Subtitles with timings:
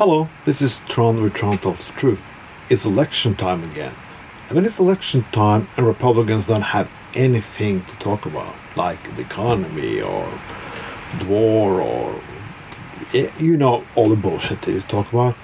[0.00, 2.22] Hello, this is Tron with Tron Tells the Truth.
[2.70, 3.92] It's election time again.
[4.48, 9.20] And when it's election time and Republicans don't have anything to talk about, like the
[9.20, 10.26] economy or
[11.18, 12.18] the war or
[13.12, 15.36] eh, you know all the bullshit they talk about,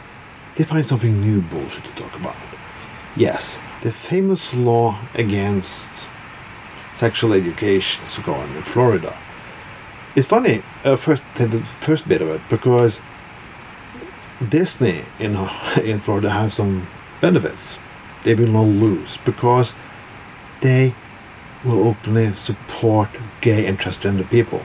[0.54, 2.36] they find something new bullshit to talk about.
[3.14, 6.08] Yes, the famous law against
[6.96, 9.14] sexual education is going in Florida.
[10.14, 13.02] It's funny, uh, first the first bit of it, because
[14.48, 15.36] Disney in
[15.82, 16.86] in Florida has some
[17.20, 17.78] benefits.
[18.24, 19.72] They will not lose because
[20.60, 20.94] they
[21.64, 23.08] will openly support
[23.40, 24.62] gay and transgender people.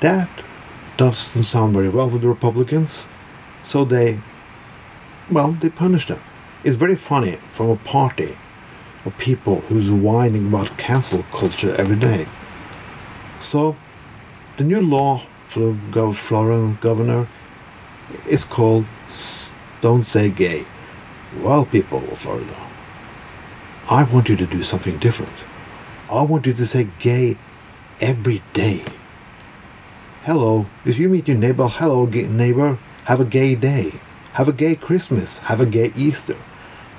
[0.00, 0.28] That
[0.96, 3.06] doesn't sound very well with the Republicans,
[3.64, 4.20] so they,
[5.30, 6.20] well, they punish them.
[6.62, 8.36] It's very funny from a party
[9.04, 12.26] of people who's whining about cancel culture every day.
[13.40, 13.76] So,
[14.56, 17.28] the new law for the Florida governor
[18.28, 18.86] is called
[19.80, 20.66] Don't Say Gay.
[21.40, 22.56] Well, people of Florida,
[23.90, 25.32] I want you to do something different.
[26.10, 27.36] I want you to say gay
[28.00, 28.84] every day.
[30.24, 33.92] Hello, if you meet your neighbor, hello, neighbor, have a gay day.
[34.34, 35.38] Have a gay Christmas.
[35.38, 36.36] Have a gay Easter.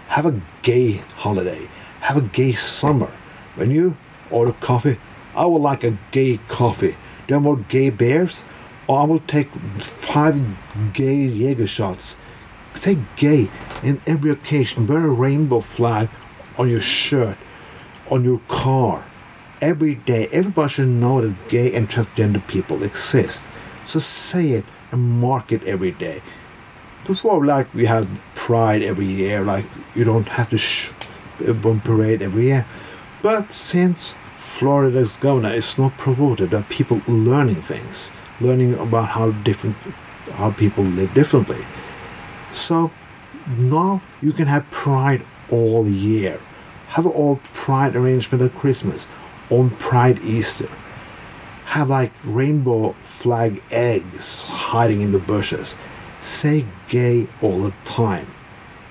[0.08, 1.67] Have a gay holiday.
[2.02, 3.11] Have a gay summer.
[3.55, 3.97] When you
[4.31, 4.97] order coffee,
[5.35, 6.91] I would like a gay coffee.
[6.91, 6.95] Do
[7.30, 8.41] you have more gay bears?
[8.88, 10.39] I will take five
[10.94, 12.17] gay Jaeger shots.
[12.75, 13.50] Say gay
[13.83, 14.86] in every occasion.
[14.86, 16.09] Wear a rainbow flag
[16.58, 17.38] on your shirt,
[18.11, 19.05] on your car.
[19.61, 23.44] Every day, everybody should know that gay and transgender people exist.
[23.88, 26.22] So say it and mark it every day.
[27.05, 30.92] Before, like we had Pride every year, like you don't have to sh-
[31.38, 32.66] parade every year.
[33.22, 39.75] But since Florida's governor is not promoted, that people learning things, learning about how different,
[40.33, 41.64] how people live differently.
[42.53, 42.92] So
[43.58, 46.39] now you can have Pride all year.
[46.89, 49.08] Have all Pride arrangement at Christmas,
[49.49, 50.70] on Pride Easter.
[51.65, 55.76] Have like rainbow flag eggs hiding in the bushes.
[56.23, 58.27] Say gay all the time.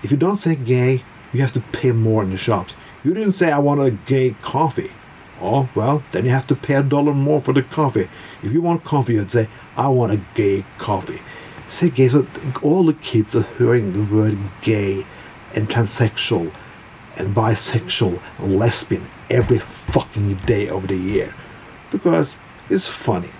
[0.02, 1.02] If you don't say gay,
[1.32, 2.74] you have to pay more in the shops.
[3.02, 4.90] You didn't say I want a gay coffee.
[5.40, 8.08] Oh, well, then you have to pay a dollar more for the coffee.
[8.42, 11.20] If you want coffee, you'd say, I want a gay coffee.
[11.68, 12.26] Say gay, so
[12.62, 15.04] all the kids are hearing the word gay
[15.54, 16.52] and transsexual
[17.16, 21.34] and bisexual and lesbian every fucking day of the year.
[21.90, 22.34] Because
[22.68, 23.30] it's funny.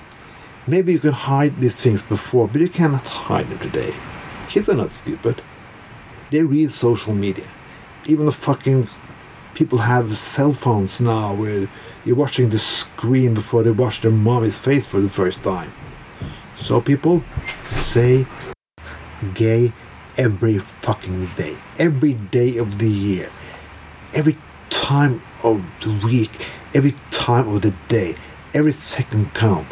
[0.66, 3.94] Maybe you can hide these things before, but you cannot hide them today.
[4.48, 5.42] Kids are not stupid.
[6.30, 7.46] They read social media.
[8.06, 8.88] Even the fucking
[9.54, 11.68] people have cell phones now where
[12.04, 15.72] you're watching the screen before they watch their mommy's face for the first time.
[16.58, 17.22] So people
[17.70, 18.26] say
[19.34, 19.72] gay
[20.16, 23.30] every fucking day, every day of the year,
[24.12, 24.36] every
[24.70, 26.30] time of the week,
[26.74, 28.16] every time of the day,
[28.52, 29.66] every second count.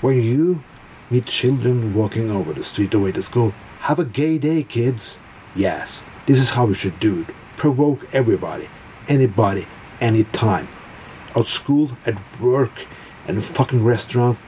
[0.00, 0.62] When you
[1.10, 5.18] meet children walking over the street away to school, have a gay day, kids.
[5.54, 7.34] Yes, this is how we should do it.
[7.56, 8.68] Provoke everybody,
[9.08, 9.66] anybody,
[10.00, 10.68] anytime.
[11.34, 12.86] At school, at work,
[13.26, 14.38] and a fucking restaurant.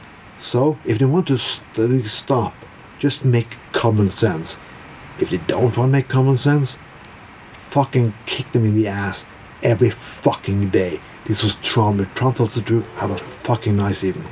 [0.41, 2.55] So, if they want to st- stop,
[2.99, 4.57] just make common sense.
[5.19, 6.79] If they don't want to make common sense,
[7.69, 9.27] fucking kick them in the ass
[9.63, 11.01] every fucking day.
[11.27, 12.87] This was Tron Tron Tells the Truth.
[12.97, 14.29] Have a fucking nice evening.